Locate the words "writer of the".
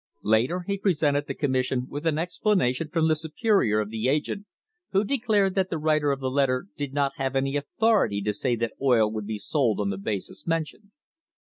5.77-6.31